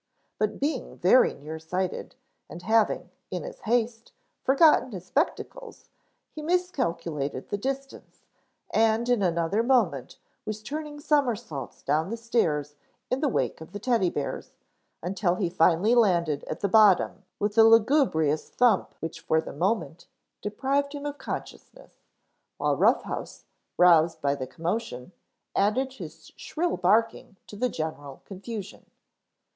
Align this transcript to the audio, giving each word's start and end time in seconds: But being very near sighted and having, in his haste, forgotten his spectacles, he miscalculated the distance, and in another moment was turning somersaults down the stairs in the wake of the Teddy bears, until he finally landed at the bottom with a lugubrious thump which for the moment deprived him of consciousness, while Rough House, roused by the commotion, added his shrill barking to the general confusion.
But 0.39 0.59
being 0.59 0.97
very 0.97 1.35
near 1.35 1.59
sighted 1.59 2.15
and 2.49 2.63
having, 2.63 3.11
in 3.29 3.43
his 3.43 3.59
haste, 3.59 4.13
forgotten 4.43 4.89
his 4.93 5.05
spectacles, 5.05 5.89
he 6.31 6.41
miscalculated 6.41 7.49
the 7.49 7.57
distance, 7.59 8.23
and 8.71 9.07
in 9.07 9.21
another 9.21 9.61
moment 9.61 10.17
was 10.43 10.63
turning 10.63 10.99
somersaults 10.99 11.83
down 11.83 12.09
the 12.09 12.17
stairs 12.17 12.73
in 13.11 13.19
the 13.21 13.27
wake 13.29 13.61
of 13.61 13.73
the 13.73 13.79
Teddy 13.79 14.09
bears, 14.09 14.53
until 15.03 15.35
he 15.35 15.51
finally 15.51 15.93
landed 15.93 16.43
at 16.45 16.61
the 16.61 16.67
bottom 16.67 17.23
with 17.37 17.55
a 17.55 17.61
lugubrious 17.63 18.49
thump 18.49 18.95
which 19.01 19.19
for 19.21 19.39
the 19.39 19.53
moment 19.53 20.07
deprived 20.41 20.93
him 20.93 21.05
of 21.05 21.19
consciousness, 21.19 21.93
while 22.57 22.75
Rough 22.75 23.03
House, 23.03 23.45
roused 23.77 24.19
by 24.19 24.33
the 24.33 24.47
commotion, 24.47 25.11
added 25.55 25.93
his 25.93 26.31
shrill 26.35 26.75
barking 26.75 27.37
to 27.45 27.55
the 27.55 27.69
general 27.69 28.23
confusion. 28.25 28.89